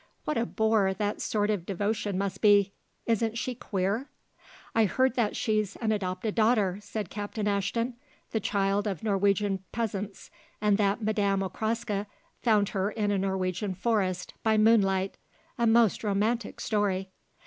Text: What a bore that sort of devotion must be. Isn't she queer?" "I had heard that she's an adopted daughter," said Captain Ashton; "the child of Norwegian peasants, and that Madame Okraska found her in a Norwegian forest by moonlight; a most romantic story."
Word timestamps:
What 0.25 0.35
a 0.35 0.47
bore 0.47 0.95
that 0.95 1.21
sort 1.21 1.51
of 1.51 1.63
devotion 1.63 2.17
must 2.17 2.41
be. 2.41 2.73
Isn't 3.05 3.37
she 3.37 3.53
queer?" 3.53 4.09
"I 4.73 4.81
had 4.81 4.89
heard 4.93 5.13
that 5.15 5.35
she's 5.35 5.75
an 5.75 5.91
adopted 5.91 6.33
daughter," 6.33 6.79
said 6.81 7.11
Captain 7.11 7.47
Ashton; 7.47 7.97
"the 8.31 8.39
child 8.39 8.87
of 8.87 9.03
Norwegian 9.03 9.63
peasants, 9.71 10.31
and 10.59 10.79
that 10.79 11.03
Madame 11.03 11.43
Okraska 11.43 12.07
found 12.41 12.69
her 12.69 12.89
in 12.89 13.11
a 13.11 13.17
Norwegian 13.19 13.75
forest 13.75 14.33
by 14.41 14.57
moonlight; 14.57 15.19
a 15.59 15.67
most 15.67 16.03
romantic 16.03 16.59
story." 16.61 17.11